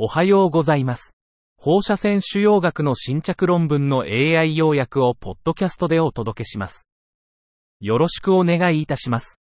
[0.00, 1.16] おはようございます。
[1.56, 6.86] 放射線腫瘍学の新着論文の AI 要約をポッドキャストでお届けします。
[7.80, 9.40] よろしくお願いいたします。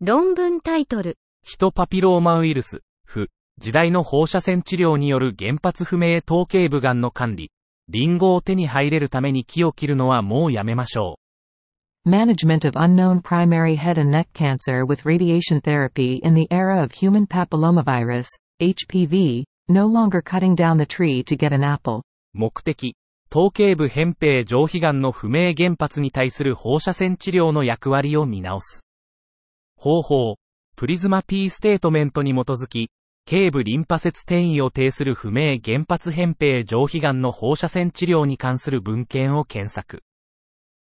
[0.00, 3.28] 論文タイトル、ヒトパピローマウイルス、不、
[3.60, 7.52] 時代の放射線治療による原発不明頭頸部癌の管理、
[7.88, 11.20] リンゴを手に入れるために木を切るのはもうやめましょ
[12.04, 16.90] Management of unknown primary head and neck cancer with radiation therapy in the era of
[16.90, 18.26] human papillomavirus,
[18.60, 22.02] HPV, no longer cutting down the tree to get an apple.
[22.34, 22.94] 目的、
[23.30, 28.84] 頭頸部扁平上皮癌の不明原発に対する放射線治療の役割を見直す。
[29.76, 30.36] 方法、
[30.76, 32.90] プリズマ P ステートメントに基づき、
[33.24, 40.02] 頸部リンパ節転移を呈する不明原発扁平上皮癌の放射線治療に関する文献を検索。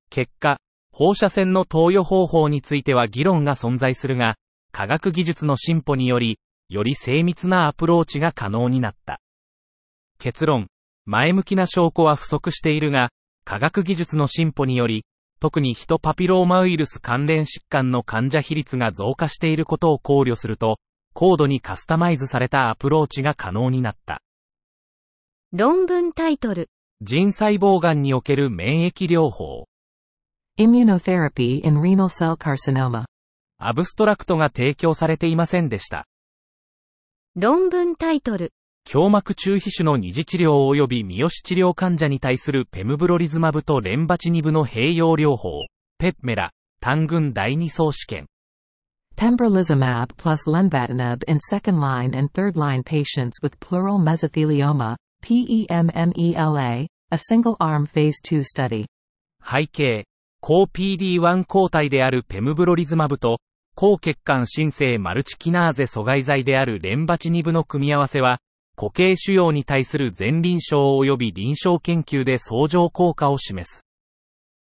[0.09, 0.57] 結果、
[0.91, 4.35] 放射線の投与方法については議論が存在するが、
[4.73, 6.37] 科学技術の進歩により、
[6.71, 9.19] より精密なアプローチが可能になった。
[10.19, 10.67] 結論、
[11.05, 13.09] 前向きな証拠は不足しているが、
[13.43, 15.03] 科学技術の進歩により、
[15.41, 20.77] 特にヒトパピローマウイルス関連疾患の患者比率が増加していることを考慮すると、
[21.13, 24.21] 高度にカスタマイズされたアプローチが可能になった。
[25.51, 26.69] 論文タイトル、
[27.01, 29.67] 腎細胞癌における免疫療法。
[30.57, 33.03] Immunotherapy in renal cell carcinoma.
[33.57, 36.05] アブストラクトが提供されていませんでした。
[37.37, 38.51] 論文タイトル、
[38.93, 45.61] 胸膜中皮腫の二次治療及び三好治療患者に対するペムブロリズマブとレンバチニブの併用療法、
[45.97, 48.27] ペッメラ、単群第二層試験。
[49.15, 58.43] Pembrolizumab plus lenvatinib in second-line and third-line patients with pleural mesothelioma, PEMMELA, a single-arm phase 2
[58.43, 58.87] study.
[59.41, 60.03] 背景、
[60.41, 63.39] 抗 PD-1 抗体であるペムブロリズマブと、
[63.75, 68.39] 抗血管新生マルチキナーゼ阻害剤であるレンバチニブの組み合わせは、
[68.75, 73.85] 固形腫瘍に対する前臨床及び臨床研究で相乗効果を示す。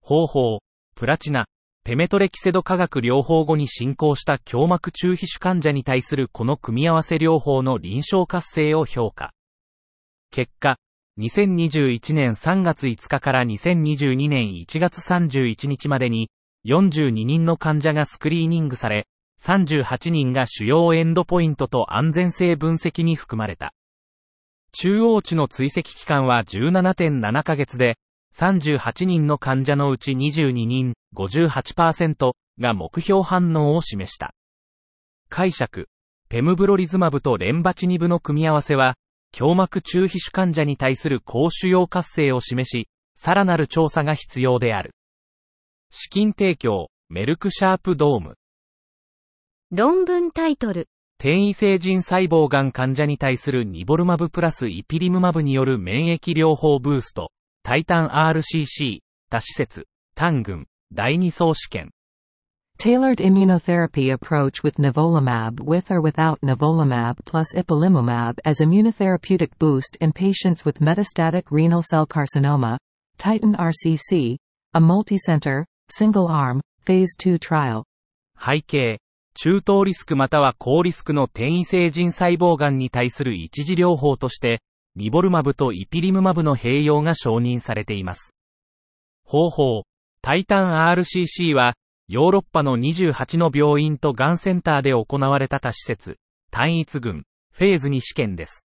[0.01, 0.59] 方法、
[0.95, 1.45] プラチナ、
[1.83, 9.31] ペメトレキセド化学療法後に進行した胸膜中皮腫患者に対するこの組み合わせ療法の臨床活性を評価。
[10.31, 10.77] 結果、
[11.19, 16.29] 2021年3月5日から2022年1月31日までに、
[16.67, 19.07] 42人の患者がスクリーニングされ、
[19.41, 23.73] 38人が主要エンドポイントと安全性分析に含まれた。
[24.73, 27.97] 中央値の追跡期間は17.7ヶ月で、
[28.35, 34.33] 38人の患者のうち22人、58%が目標反応を示した。
[35.29, 35.87] 解釈、
[36.27, 38.95] ペムブロリズマブとレンバチニブの組み合わせは、
[39.39, 44.96] 胸膜中皮腫患者に対する高腫瘍活性を示し、さらなる調査が必要である。
[45.89, 48.35] 資金提供、メルクシャープドーム。
[49.71, 50.87] 論文タイトル、
[51.19, 57.31] 転移性腎細胞癌患者に対するニボルマブプラスイピリムマブによる免疫療法ブースト、
[57.63, 58.99] タイタン RCC、
[59.29, 61.91] 多施設、単群、第二層試験。
[62.79, 70.63] Tailored immunotherapy approach with nivolumab with or without nivolumab plus ipilimumab as immunotherapeutic boost in patients
[70.63, 72.77] with metastatic renal cell carcinoma,
[73.17, 74.37] Titan RCC,
[74.75, 77.83] a multicenter, single-arm, phase 2 trial.
[78.39, 78.99] 背景、
[79.33, 84.61] 中等リスクまたは高リスクの転移性腎細胞癌に対する一次療法として、
[84.95, 88.35] ニボルマブとイピリムマブの併用が承認されています。
[89.23, 89.83] 方法、
[90.21, 91.75] タイタン RCC は、
[92.07, 96.17] ヨーロッパの28の病院とがんセンターで行われた多施設、
[96.51, 98.65] 単一群、フェーズ2試験です。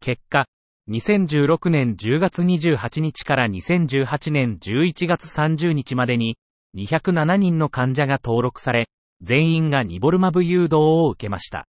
[0.00, 0.46] 結果、
[0.88, 6.36] 2016年10月28日から2018年11月30日までに、
[6.76, 8.88] 207人の患者が登録され、
[9.20, 11.66] 全員がニボルマブ誘導を受けました。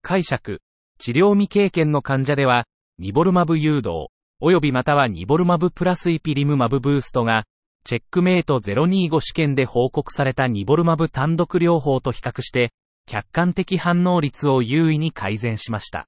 [0.00, 0.62] 解釈、
[0.98, 2.64] 治療未経験の患者では、
[2.98, 4.08] ニボルマブ誘導、
[4.40, 7.44] 及びまたはニボルマブプラスイピリムマブブーストが、
[7.84, 12.72] チェックメイト025試験で報告されたニボルマブ単独療法と比較して、
[13.06, 16.06] 客観的反応率を優位に改善しました。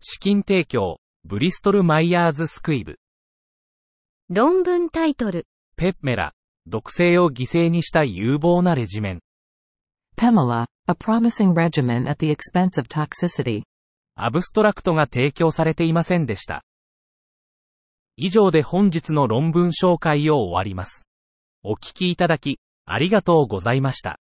[0.00, 2.98] 資金提供、ブリストル・マイヤーズ・スクイブ、
[4.28, 5.46] 論文タイトル、
[5.76, 6.32] ペッメラ、
[6.66, 9.20] 毒性を犠牲にした有望なレジメン。
[10.16, 13.62] Pemela, a promising regimen at the expense of toxicity.
[14.14, 16.64] アブストラクトが提供されていませんでした。
[18.16, 21.06] 以上で本日の論文紹介を終わります。
[21.62, 24.18] お聞きいただき、ありがとうございました。